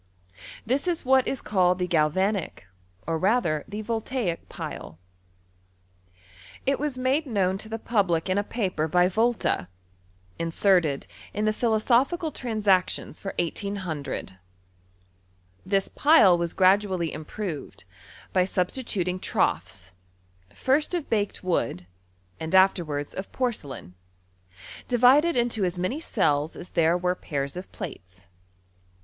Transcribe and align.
This 0.65 0.87
is 0.87 1.05
what 1.05 1.27
is 1.27 1.43
called 1.43 1.77
the 1.77 1.85
Galvanic, 1.85 2.65
or 3.05 3.19
rather 3.19 3.63
the 3.67 3.83
Voltaic 3.83 4.49
pile. 4.49 4.97
It 6.65 6.79
was 6.79 6.97
made 6.97 7.27
known 7.27 7.59
to 7.59 7.69
the 7.69 7.77
public 7.77 8.27
in 8.27 8.39
a 8.39 8.43
paper 8.43 8.87
by 8.87 9.07
Volta, 9.07 9.69
in 10.39 10.49
serted 10.49 11.05
in 11.35 11.45
the 11.45 11.53
Philosophical 11.53 12.31
Transactions 12.31 13.23
lor 13.23 13.35
180CK 13.37 14.37
Tins 15.69 15.87
pile 15.89 16.35
was 16.35 16.53
gradually 16.55 17.13
improved, 17.13 17.83
by 18.33 18.43
substituting 18.43 19.19
troughs, 19.19 19.93
first 20.51 20.95
of 20.95 21.11
baked 21.11 21.43
wood, 21.43 21.85
and 22.39 22.55
afterwards 22.55 23.13
cf 23.13 23.31
porcelain, 23.31 23.93
divided 24.87 25.35
into 25.37 25.63
as 25.63 25.77
many 25.77 25.99
cells 25.99 26.55
as 26.55 26.71
there 26.71 26.97
were 26.97 27.13
pairs 27.13 27.55
of 27.55 27.71
(^ates. 27.71 28.25